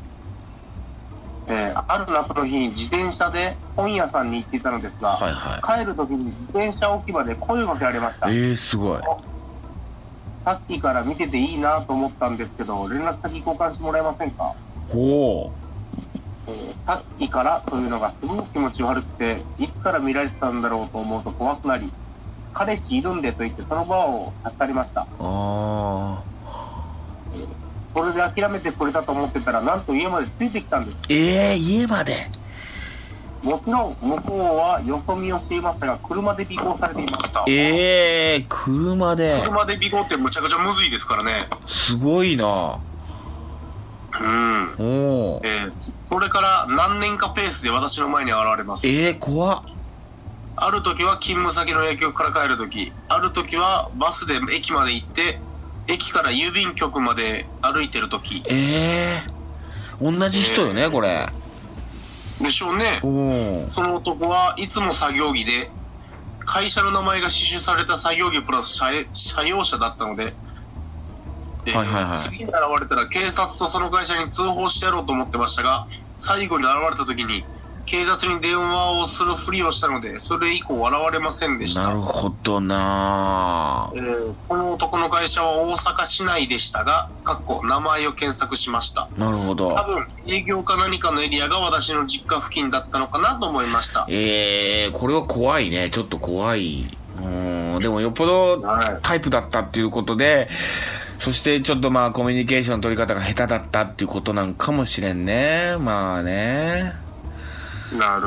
[1.49, 5.03] えー、ある夏の日に自転車で本屋さんに行っていたのですう。
[5.03, 8.31] が、はいは帰る時に自転車置き場で声をかけられました。
[8.31, 8.37] い。
[8.37, 9.03] えー、すごい。
[10.45, 14.55] さっきから見てていいなと思ったんですけど、連絡先交換してもらえませんか？
[14.89, 15.53] ほ
[16.49, 21.93] えーさっきからというのがすごく気持ち悪くて、いつから見られてたんだろうと思うと怖くなり、
[22.55, 25.03] 彼氏いるんでと言ってその場を立ち去りました。
[25.03, 25.07] う。
[25.21, 26.23] あ
[27.97, 30.99] それで諦めてくれたと思ってたら、なんと家までついてきたんです。
[31.09, 31.53] ー。
[31.53, 32.29] えー、家まで。
[33.43, 37.45] もちろん、向こうはよそ見をしていましたが、車で尾行されていました。
[37.49, 39.41] えー、車で。
[39.41, 41.39] 車で尾行ってむちゃくちゃむずいですからね。
[41.67, 42.81] すごいな
[44.21, 44.65] うん。
[44.79, 45.47] おー。
[45.47, 48.87] えーそれから何年かペースで私の前に現れます。
[48.87, 49.63] えー、怖っ。
[50.57, 55.39] ある時は勤務先の薬局から帰る時、ある時はバスで駅まで行って、
[55.89, 58.43] 駅から郵便局まで歩いてる時。
[58.49, 61.29] えー、同じ人よね、これ。
[62.41, 62.99] でしょうね。
[63.69, 65.71] その男はいつも作業着で、
[66.45, 70.35] 会社の名前が刺繍された作業着プラス車車用車だったので、
[71.67, 72.19] えーはいはいはい。
[72.19, 75.87] 次に現れたら警察とその会社に通報してやろうと思ってましたが、
[76.19, 77.45] 最後に現れた時に、
[77.87, 81.85] 警察に電話をするふりをしたので、それ以降笑われませんでした。
[81.85, 89.09] なるほどなえーこの男の会社は大阪市内でしたが、かっこ名前を検索しました。
[89.17, 89.85] なるほど多。
[89.85, 94.07] 分、営業か何かのエリアが私の実家付近だったのかなと思いました。
[94.09, 95.89] えー、これは怖いね。
[95.91, 96.97] ちょっと怖い。
[97.19, 100.49] うん、でもよっぽどはいタイプだったっていうことで、
[101.19, 105.77] そしてちょっとまあコミュニケーション取り方が下手だったっていうことなんかもしれんね。
[105.79, 107.06] まあね。
[107.93, 108.23] なる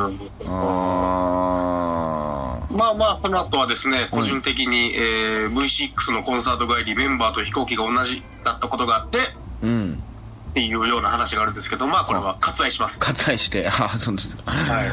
[0.46, 2.78] ほあど。
[2.78, 9.22] まあまあ、その後はですね、個人的に、えー V6 のコンサート帰り、メンバーと飛行機が同じだったことがあって、ー
[9.64, 10.04] うん。
[10.52, 13.00] っていうような話があるんですけど、まあこれは割愛します。
[13.00, 14.52] 割愛して、 あそうですか。
[14.52, 14.88] はい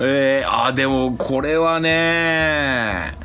[0.00, 3.16] えー、あでもこれはね、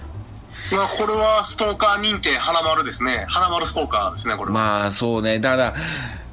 [0.72, 3.26] まあこれはストーカー認定花丸ですね。
[3.30, 4.54] 花丸ストーカーですね、これは。
[4.54, 5.74] まあそうね、ただ、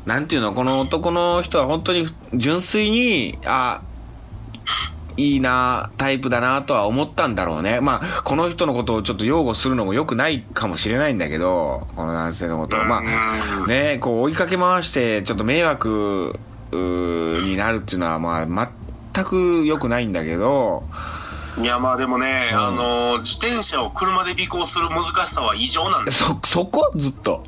[0.07, 3.81] なんていうの、この男の人は本当に純粋に、あ、
[5.17, 7.81] いいな、タイプだなとは思ったんだろうね。
[7.81, 12.77] まあ、この人のことをちょっと擁護するのも良くないかもしれないんだけど、この男性のこと。
[12.77, 12.85] を。
[12.85, 16.39] まあ、ね、こう追いかけ回して、ちょっと迷惑
[16.73, 18.47] になるっていうのは、まあ、
[19.15, 20.83] 全く良くないんだけど、
[21.57, 22.59] いやまあでもね、うん。
[22.59, 26.91] あの自転車を車で尾行する難しさは異常なんですそそこ？
[26.97, 27.45] ずっと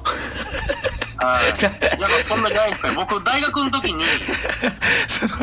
[1.19, 1.99] はい。
[1.99, 2.93] いやそんなないですね。
[2.95, 4.05] 僕大学の時に
[5.09, 5.35] その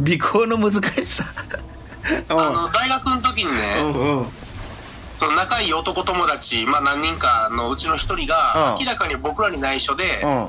[0.00, 1.24] 尾行の難しさ
[2.28, 4.26] あの大学の時にね、うんうん
[5.16, 10.46] その仲いい男友達、まあ何人かのうちの一人が、うん明らかに僕らに内緒で、うん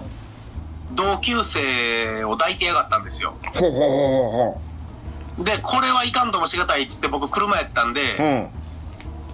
[0.92, 3.36] 同級生を抱いてやがったんですよ。
[3.56, 4.60] ほうほうほ
[5.38, 8.50] うほで、これはいかんともしがたいっつって僕車やったんで、ううん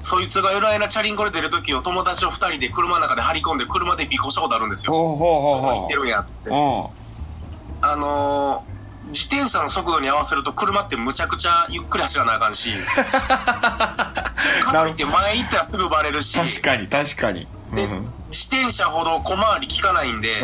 [0.04, 4.92] そいつが夜な夜なチャリンコで出る時を友達と二人で車の中で張り込んで車で尾行したことあるんですよ。
[4.92, 6.50] ほうほうほう行ってるんやっつって。
[6.50, 8.74] うあのー
[9.10, 14.24] 自転車の速度に合わせると車ってむちゃくちゃゆっくり走らなあかんし、 か
[14.72, 17.48] といって前行ったらすぐバレるし、確かに確かに。
[17.74, 17.88] で
[18.30, 20.42] 自転車ほど小回り効かないんで、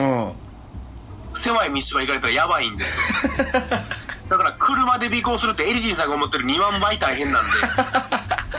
[1.34, 3.45] 狭い道が行かれたらやばいんですよ。
[4.30, 7.52] だから車で尾行するってエリリーさんが思ってる2万倍大変なんで、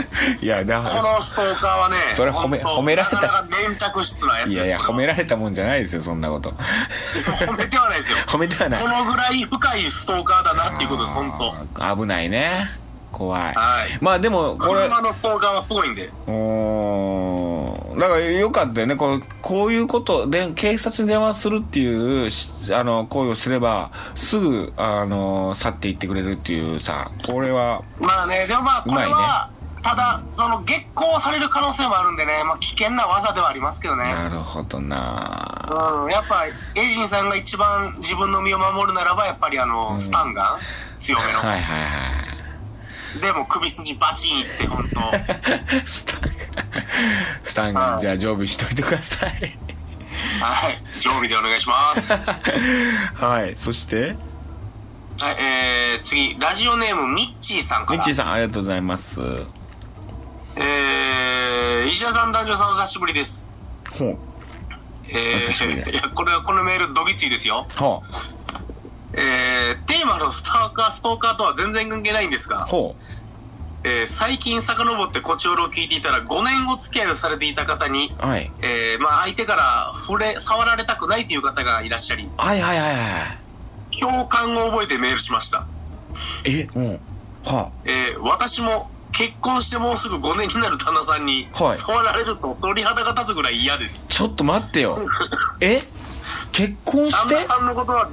[0.40, 3.16] いやだこのストーカーはね、それ褒め褒められた。
[3.16, 6.50] なかなか粘着質なやついやいや褒めらられたもんじゃないですよそんなこと。
[6.50, 8.18] 褒めてはないですよ。
[8.26, 8.78] 褒めてはない。
[8.78, 11.96] そのぐらい深いストーカーだなっていうことです、本当。
[11.96, 12.70] 危ないね。
[13.10, 13.40] 怖い。
[13.40, 13.52] は
[13.86, 13.98] い。
[14.00, 14.82] まあでもこれ。
[14.82, 16.10] 車のストーカーはすごいんで。
[16.26, 17.96] うー。
[17.96, 18.94] んだからよかったよね。
[18.94, 27.82] こうこういうことで警察に電話するっていうしあの行為をすればすぐあの去っていってくれるっていうさこれは。
[27.98, 29.50] まあね、でもまあ、これは、
[29.86, 34.02] ただ、その、激行される可能性もあるんでね、まあ、危険な技ではありますけどね。
[34.02, 40.58] なるほどなうん、やっぱ、エリリンさんが一番自分の身を守るならば、やっぱりあの、スタンガン
[40.98, 41.38] 強めの。
[41.38, 45.00] はいはいはいでも、首筋バチンいって、本 当
[45.86, 46.32] スタンガン
[47.42, 50.78] スタンガンじゃあ常備しといてくださいはい。
[51.00, 52.12] 常備でお願いします。
[52.12, 54.16] はい、はいそして？
[55.38, 57.96] えー、次、ラジオネーム、ミッチーさんから。
[57.96, 59.20] ミッチーさんありがとうございます
[60.56, 63.52] えー、石田さん、男女さん、お久しぶりです。
[63.98, 64.18] ほう。
[65.08, 65.90] えー、お久しぶりです。
[65.92, 67.66] いや、これは、このメール、どぎついですよ。
[67.76, 68.16] ほう。
[69.18, 72.96] えー、テーマのスターカー、ストーカーとは全然関係ないんですが、ほ
[73.84, 78.50] えー最近遡ってコチオロを聞いていたら5年お付き合いをされていた方に、うはい。
[78.60, 83.00] えーまあ、相手から触れ触られたくないという方がいらっしゃりはいはいはいは
[83.92, 83.96] い。
[83.98, 85.66] 共感を覚えてメールしました、
[86.44, 87.00] えうん。
[87.44, 91.76] はえー私も結婚してもうすぐ5年になる旦那さんにはい。
[91.78, 94.06] 触られると鳥肌が立つぐらい嫌です。
[94.08, 94.98] ちょっと待ってよ。
[95.60, 95.82] え？
[96.52, 97.34] 結婚して？
[97.34, 98.10] 旦那さんのことは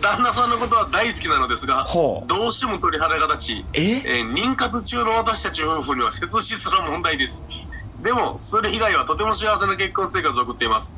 [0.00, 2.28] 旦那さんのことは大好きなのですがほう。
[2.28, 3.82] どうしても鳥肌が立ちえ？
[3.82, 7.46] えー妊活中の私たち夫婦には切実な問題です。
[8.02, 10.94] でもそれ以外はとても幸せな結婚生活を送っています。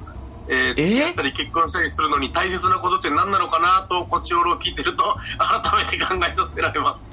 [0.48, 0.84] えー、え？
[0.84, 7.08] 付き合ったり結婚したりするのに大切なことって何なのかなとこちおろを聞いてると改めて考えさせられます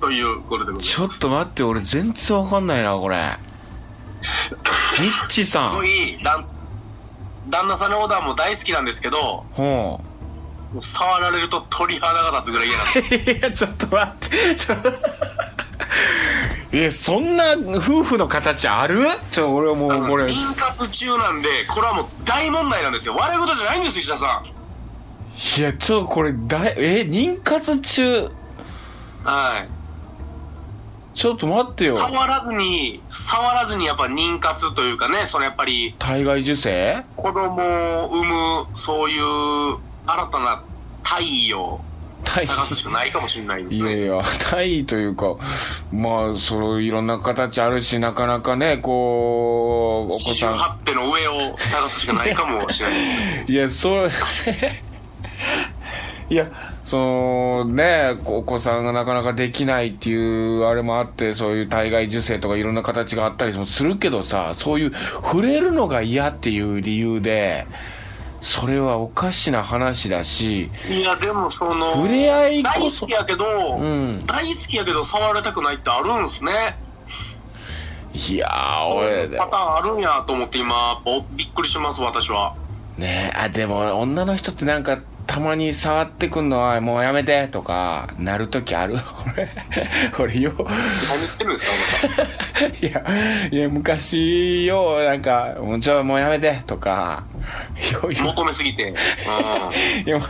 [0.00, 0.88] ということでございます。
[0.90, 3.38] ちょっと待って俺全然わかんないなこれ。
[5.00, 6.44] ミッチさすごんい旦
[7.48, 10.00] 旦那さんのオーダーも大好きなんですけどほ
[10.80, 12.86] 触られると鳥肌が立つぐらい嫌なん
[13.38, 14.54] いやちょっと待って。
[14.56, 14.92] ちょっと
[16.76, 17.44] いやそんな
[17.76, 19.06] 夫婦の形ある？
[19.32, 20.26] ちょ俺もうこれ。
[20.26, 23.14] 妊活中なんでこれはもう大問題なんですよ。
[23.14, 24.46] 笑い事じゃないんですよ石田さん。
[25.60, 28.30] いやちょこれだいえ妊活中？
[29.24, 29.68] はい
[31.16, 37.04] ちょっと待ってよ触らずに、触らずにやっぱ妊活というかね、そのやっぱり体外受精？
[37.16, 40.62] 子供を産む、そういう新たな
[41.02, 41.80] 体位を
[42.22, 43.96] 体探すしかないかもしれないですね。
[43.96, 45.36] いやいや、体位というか、
[45.90, 50.52] まあ、そのいろんな形あるし、なかなかね、こう、お子四さん。
[50.52, 53.44] 十八手の上を探すしかないかもしれないですね。
[53.48, 54.10] いや、それ、
[56.28, 56.50] いや、
[56.84, 67.66] そのね、お子さんがなかなかできないっていうあれもあって、そういう体外受精とかいろんな形があったりもするけどさ、そういう触れるのが嫌っていう理由で、
[68.40, 76.52] それはおかしな話だし、いや、でもその、触れ合いこ大そ好きやけど、ん大好きやけど触られたくないってあるんすね。
[78.14, 82.56] いやー、俺パターンあるんやと思って今、おびっくりします、私は。
[82.98, 88.94] ねえ、あ、でも女の人ってなんか、たまに触ってくんのはもうやめてとか、なるときある？
[90.18, 90.74] 俺、俺よ、何言
[91.28, 92.66] ってるんですか。
[92.86, 97.24] いや、いや、昔よ、なんか、もうちょ、もうやめてとか、
[98.00, 98.90] 求めすぎて。
[98.90, 98.94] うん。
[100.06, 100.20] いや、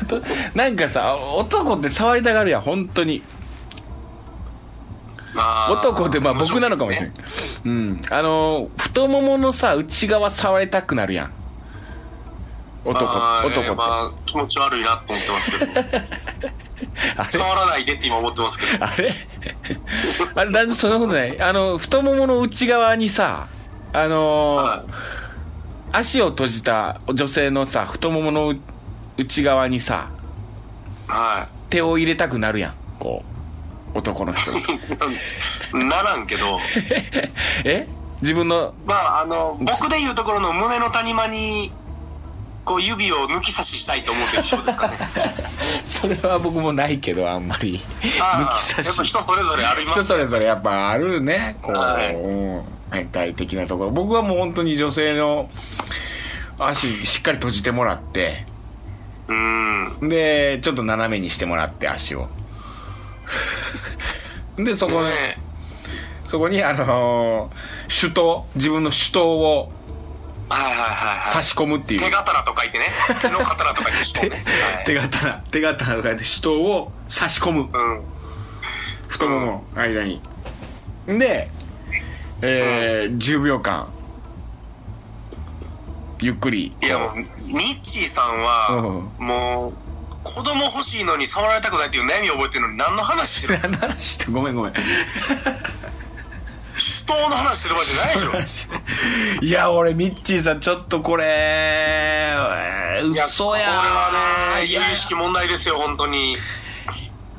[0.54, 3.22] なんかさ、男って触りたがるやん、本当に。
[5.70, 7.12] 男ってまあ僕なのかもしれん。
[7.66, 8.00] うん。
[8.10, 11.30] あの、太もものさ、内側触りたくなるやん。
[12.90, 13.70] 男、男って。
[13.74, 15.72] まあ、気持ち悪いなと思ってますけど。
[17.24, 18.84] 触らないでって今思ってますけど。
[18.84, 19.14] あれ？
[20.34, 21.40] あれ、大丈夫そんなことない？
[21.40, 23.48] あの、太ももの内側にさ、
[23.92, 24.90] あのーはい
[25.92, 28.54] 足を閉じた女性のさ、太ももの
[29.16, 30.10] 内側にさ、
[31.06, 32.74] は手を入れたくなるやん。
[32.98, 33.24] こ
[33.94, 34.50] う、男の人。
[34.58, 34.64] い。
[35.84, 36.60] ならんけど、
[37.64, 37.88] え？
[38.20, 41.72] 自分の、まあ、あの、僕で言うところの胸の谷間に、
[42.66, 44.98] こう指を抜き差ししたいと思ってる人ですかね。
[45.84, 47.80] それは僕もないけど、あんまり。
[48.00, 49.04] 抜き差ああ、やっぱし。
[49.04, 53.90] 人それぞれあります人それぞれやっぱあるね、こう、はいうん変態的なところ。
[53.90, 55.48] 僕はもう本当に女性の
[56.58, 58.46] 足しっかり閉じてもらって、
[59.28, 60.08] うーん。
[60.08, 62.28] で、ちょっと斜めにしてもらって、足を。
[64.58, 65.10] で、そこねね、
[66.24, 69.72] そこに、あのー手刀、自分の手刀を
[70.48, 71.32] はいはいはいはい。
[71.32, 72.00] 差し込むっていう。
[72.00, 72.84] 手刀と書いてね。
[73.20, 74.44] 手の刀と書いて人ね。
[74.86, 77.60] 手刀、手刀とかで手刀を差し込む。
[77.76, 77.98] はい。
[77.98, 78.04] うん。
[79.08, 80.20] 太ももの間に。
[81.06, 81.50] で、
[82.42, 83.88] えー10秒間、
[86.20, 86.74] ゆっくり。
[86.82, 89.72] いやもう、ミッチーさんは、もう、
[90.22, 94.72] 子供欲しいのに触られたくないっていう悩みを覚えてるのに何の話してる 何の話してごめんごめん。
[96.76, 99.44] 手刀の話してる場合じゃないでしょ。
[99.44, 104.10] いや、俺、ミッチーさん、ちょっとこれ、え嘘やこれは
[104.60, 106.36] ね、有意識問題ですよ、本当に。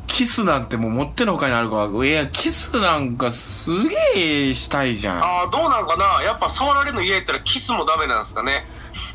[0.08, 5.24] キスなんてもう持ってのほかにあるから、いや、キスなんかすげえしたいじゃん。
[5.24, 8.66] ああ、どうなんかなやっぱ触られるの嫌やったらキスもダメなんですかね。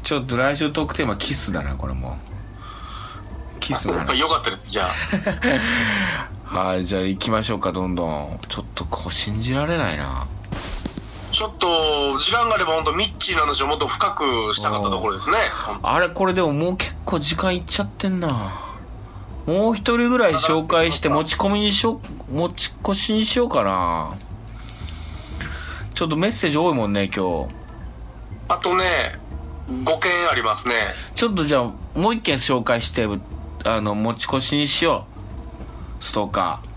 [0.05, 2.21] ちょっと来週トークテーマ、キスだな、これも
[3.57, 3.61] う。
[3.61, 3.99] キスの話。
[3.99, 6.42] やっぱ良かったです、じゃあ。
[6.53, 8.39] はい、じゃあ行きましょうか、どんどん。
[8.47, 10.27] ちょっとこう、信じられないな。
[11.33, 15.39] ちょっと、時間があれば本当ミッチーの話をもっと深くしたかったところですね。
[15.83, 18.29] あれ、これでももう結構時間いっちゃってんな。
[19.47, 24.13] もう一人ぐらい紹介して持ち込みにしよう、持ち越しにしようかな。
[25.95, 27.55] ちょっとメッセージ多いもんね、今日。
[28.49, 28.85] あとね、
[29.69, 30.75] 5件ありますね。
[31.15, 33.09] ちょっとじゃあ、もう一件紹介して、
[33.65, 35.12] あの、持ち越しにしよう。
[36.03, 36.69] ストーカー。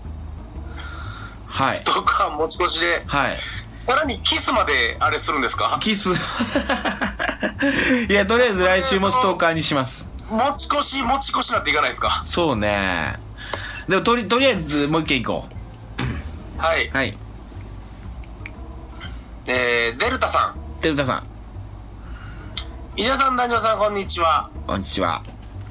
[1.48, 1.78] はい。
[1.84, 3.38] とか持ち越しで、はい。
[3.76, 5.78] さらにキスまであれするんですか？
[5.80, 6.10] キス。
[8.08, 10.08] いや、とりあえず来週もストーカーにします。
[10.30, 12.22] 持ち越し、持ち越しなっていかないですか？
[12.24, 13.18] そうね。
[13.88, 15.48] でも、とり、とりあえずもう一件行こ
[16.58, 16.86] はい。
[16.86, 16.92] う。
[16.92, 17.16] はい。
[19.46, 20.80] えー、デルタさん。
[20.80, 21.26] テルタさん、
[22.96, 24.50] 伊者さん、男女さん、こんにちは。
[24.66, 25.22] こんにちは。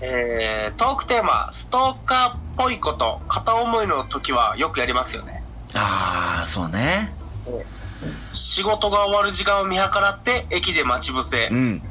[0.02, 5.44] えー、トークテーマ、ストーカーっぽいこと、片思いの時はよくやりますよね。
[5.74, 7.13] あー、そうね。
[8.34, 11.48] 仕事が終わる時間を見計らって、駅で待ち伏せ。
[11.52, 11.82] うん。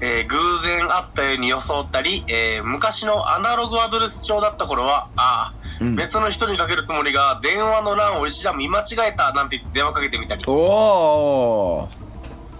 [0.00, 10.44] えー偶然会ったように装ったり、えー昔のアナログアドレス帳だった頃は、ああ、うん別の人にかけるつもりが、電話の欄を一段見間違えたなんて言って電話かけてみたり。
[10.46, 12.06] おー。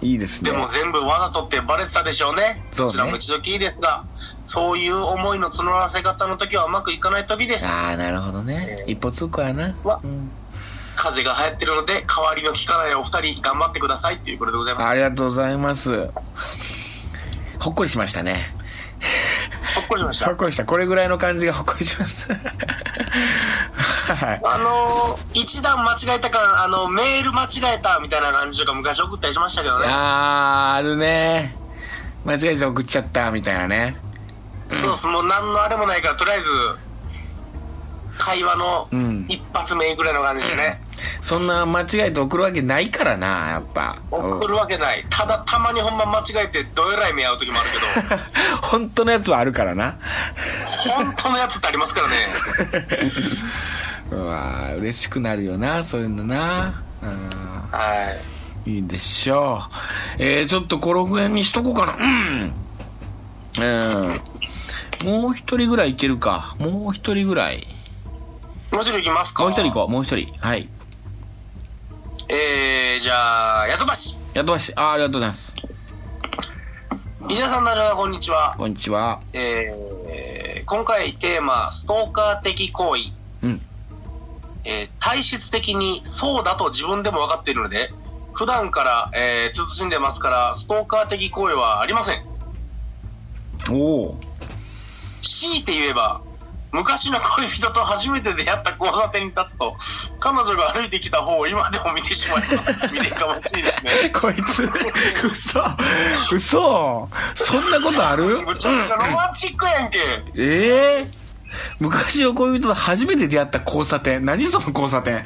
[0.01, 0.51] いいですね。
[0.51, 2.63] でも全部わざとってバレてたでしょうね。
[2.71, 4.03] そうねどちらも一度きりですが、
[4.47, 7.67] そういう思いの募らせ方の時はうまくいかない時です。
[7.67, 8.85] あー、なるほどね。
[8.87, 9.75] 一歩通行やな。
[9.83, 10.31] わうん
[10.95, 14.85] 風邪が流行ってるので、代わりの効かないお二人頑張ってくださいっていうことでございます。
[14.87, 16.09] ありがとうございます。
[17.59, 18.55] ほっこりしましたね。
[19.75, 20.35] ほっこりしましたほっ。
[20.35, 20.65] こりした。
[20.65, 22.31] これぐらいの感じがほっこりします。
[22.31, 24.41] はい。
[24.43, 29.85] あのー、一段間違えたから、あの、メール間違えたみたいな感じとか昔送ったりしましたけどね。
[29.87, 31.55] あー、あるね。
[32.25, 33.97] 間違えて送っちゃった、みたいなね。
[34.69, 36.49] そうっす、もう何のあれもないから、とりあえず、
[38.17, 40.81] 会話のうん一発目ぐらいの感じでね、
[41.21, 43.99] そんな間違えて送るわけないからな、やっぱ。
[44.11, 45.05] 送るわけない。
[45.09, 47.69] ただ、たまにほんま間違えて、どえらい目合う時もある
[48.09, 48.21] けど、
[48.67, 49.97] 本当のやつはあるからな。
[50.89, 52.27] 本当のやつってありますからね。
[54.11, 56.81] うわー嬉しくなるよな、そういうのな。
[57.01, 57.29] うん
[57.71, 58.15] は
[58.65, 58.71] い。
[58.71, 59.63] いいでしょ
[60.19, 60.23] う。
[60.23, 61.95] えー、ちょっとこの辺にしとこうかな。
[61.99, 62.53] うん。
[63.59, 64.21] うん。
[65.05, 66.55] もう一人ぐらいいけるか。
[66.59, 67.67] もう一人ぐらい。
[68.71, 69.43] もう一人いきますか？
[69.43, 70.33] もう一人行こう、もう一人。
[70.39, 70.69] はい。
[72.29, 74.17] えー、じゃあ、やとばし。
[74.33, 74.73] やっとまし。
[74.75, 75.55] あーありがとうございます。
[77.29, 78.55] 伊沢さん、なるこんにちは。
[78.57, 79.21] こんにちは。
[79.33, 83.11] えー、今回テーマ、ストーカー的行為。
[83.43, 83.61] うん。
[84.63, 87.93] えー体質的にそうだと自分でも分かっているので、
[88.33, 92.25] 普段から、えー、慎んでますから、ストーカー的行為はありません。
[93.71, 94.19] おお。
[95.37, 96.21] 強いて言えば、
[96.71, 99.77] 昔の恋人と初めて出会った交差点に立つと、
[100.19, 102.93] 彼女が歩いてきた方を今でも見てしまいます。
[102.93, 104.09] 見てかましいですね。
[104.19, 104.67] こいつ、
[105.23, 105.61] 嘘
[106.33, 108.41] 嘘そんなことある？
[108.41, 109.99] むちゃくちゃロマンチックやんけ。
[110.35, 111.27] ええ
[111.79, 114.25] 昔の恋人と初めて出会った交差点。
[114.25, 115.23] 何その交差点？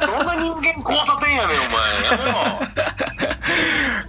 [0.00, 1.70] どんな人間交差点やねん、お前。
[1.70, 2.60] やめろ。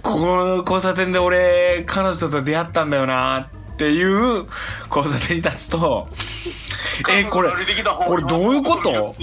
[0.02, 4.46] この交差点で俺、彼女と出会ったんだよなっていう
[4.94, 6.08] 交差点に立つと、
[7.10, 7.50] え、これ、
[8.06, 9.14] これどういうこと？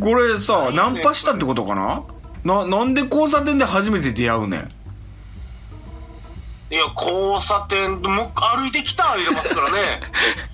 [0.00, 2.02] これさ、ナンパしたってことかな？
[2.44, 4.70] な、なんで交差点で初めて出会うねん？
[6.72, 9.78] いや、交差点、も歩いてきた言れますからね。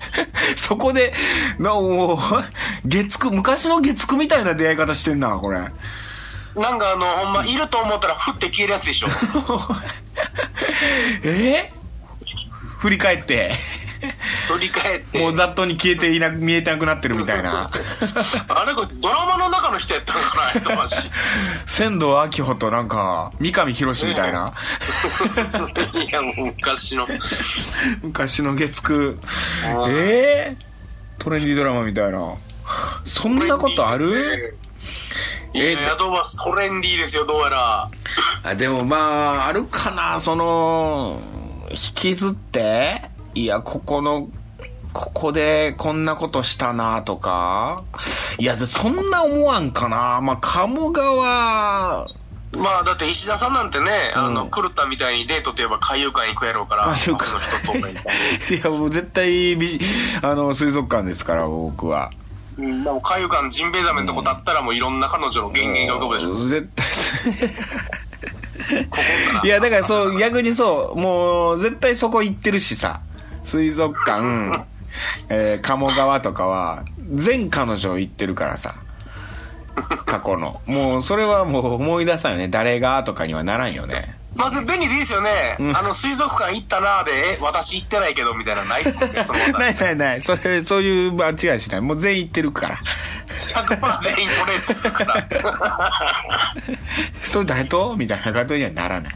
[0.57, 1.13] そこで、
[1.59, 2.17] な、もう、
[2.85, 5.59] 月9、昔の月9みたいな出会い方してんな、これ。
[5.59, 5.69] な
[6.73, 9.07] んかあの、ほんま、いると思ったら、ふって消えるやつでしょ。
[11.23, 11.71] え？
[12.77, 13.53] 振り返って、
[14.47, 15.19] 振り返って。
[15.19, 17.71] もうざっとに消えていな、見えてなくなってるみたいな。
[18.49, 20.95] あれこいつドラマの中の人やったんかな、とマジ。
[21.65, 24.53] 仙道明穂となんか、三上博史みたいな。
[25.93, 27.07] いや、もう昔の。
[28.03, 29.17] 昔の月9。
[29.89, 32.35] えー、トレンディードラマみたいな。
[33.03, 34.57] そんなことある？
[35.53, 37.89] いや、ヤドバストレンディーですよ、どうやら。
[38.43, 41.19] あでもまあ、あるかな、その、
[41.69, 44.29] 引きずって、いや、ここの、
[44.93, 47.83] ここでこんなことしたなとか、
[48.39, 50.21] いや、でそんな思わんかな。
[50.21, 52.07] まあ、鴨川、
[52.53, 57.89] まあ、だって石田さんなんてね、あの、うん狂ったみたいにデートといえば海遊館行くやろうから、海遊館僕の人とか
[58.53, 59.79] いや、もう絶対ビ、
[60.21, 62.11] あの、水族館ですから、僕は。
[62.57, 66.47] うん、でも海遊館ジンベエザメのとこだったらもういろんな彼女の幻影が浮かぶでしょ。
[66.47, 66.87] 絶対。
[69.43, 73.01] いや、だからそう、逆にそう、もう、絶対そこ行ってるしさ、
[73.43, 74.65] 水族館、
[75.29, 78.75] えー鴨川とかは、全彼女行ってるからさ、
[80.05, 80.61] 過去の。
[80.65, 82.47] もう、それはもう思い出さんよね。
[82.47, 84.16] 誰がとかにはならんよね。
[84.37, 85.29] まず便利でいいですよね。
[85.59, 90.21] うんあの、水族館行ったなーで、え、私行ってないけど、みたいなのないっすもんね、そのないないない。
[90.21, 91.81] それ、そういう間違いしない。
[91.81, 92.79] もう全員行ってるから。
[93.27, 95.27] 100%全員これするから。
[97.23, 97.95] それ誰と？
[97.97, 99.13] みたいなことにはならない。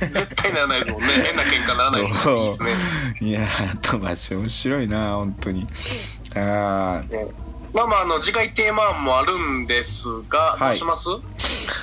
[0.00, 1.08] 絶対ならないですもんね。
[1.08, 2.74] 変な喧嘩ならないですね。
[3.20, 5.66] いやー、トマシ面白いな、本当に。
[6.34, 7.43] あーね
[7.74, 11.08] まあまあ、あの、次回テーマ案もあるんですが、はいどうします？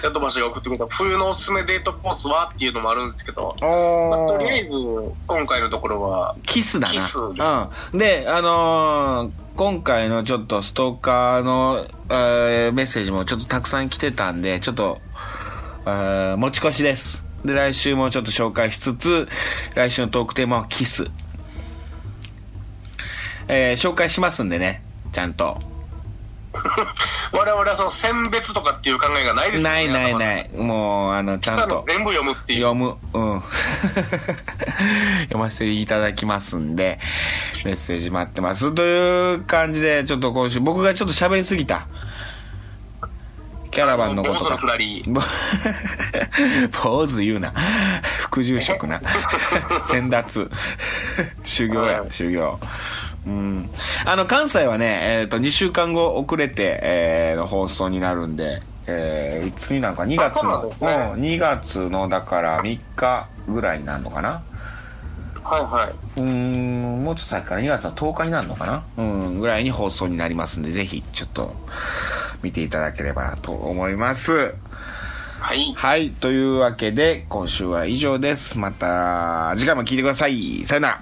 [0.03, 3.69] ヤトバシが送ってくれた冬のおすすめデートコースはっていうのもあるんですけど、まあ、
[4.23, 6.93] おとりあえーず、今回のところは、キスだな。
[6.93, 7.97] キスうん。
[7.97, 15.01] で、あのー今回のちょっとストーカーの、えーメッセージもちょっとたくさん来てたんで、ちょっと、
[15.85, 17.25] えー持ち越しです。
[17.43, 19.27] で、来週もちょっと紹介しつつ、
[19.75, 21.11] 来週のトークテーマはキス。
[23.49, 25.61] えー紹介しますんでね、ちゃんと。
[27.32, 29.76] 我々はその選別とかっていう考えがないですよね。
[29.76, 30.15] ないないい。
[30.15, 30.49] ない。
[30.55, 31.82] もう、あの、ちゃんと。
[31.86, 32.61] 全部読むっていう。
[32.61, 32.95] 読む。
[33.13, 33.41] うん。
[35.24, 36.99] 読ませていただきますんで、
[37.65, 38.74] メッセージ待ってます。
[38.74, 41.88] という感じで、ちょっと今週、僕がちょっと喋りすぎた。
[43.72, 44.59] キャラバンのことか。
[46.84, 47.53] 坊主言うな。
[48.19, 49.01] 副住職な。
[49.84, 50.49] 先達。
[51.43, 52.59] 修行やは、い修行。
[53.26, 53.69] うん。
[54.05, 60.69] あの、関西はね、えっ、と、2週間後遅れて、えーの放送になるんで、えーいつになんか2月の、ね
[61.15, 64.43] うん2月の、だから3日ぐらいになるのかな？
[65.43, 66.19] はいはい。
[66.19, 68.84] うーん、もうちょっと先から2月の10日になるのかな？
[68.97, 71.55] うん、ぐらいに放送になりますんで、ぜひ、ちょっと、
[72.41, 74.55] 見ていただければと思います。
[75.39, 75.74] はい。
[75.76, 76.09] はい。
[76.11, 78.57] というわけで、今週は以上です。
[78.59, 80.63] また、次回も聞いてください。
[80.65, 81.01] さよなら。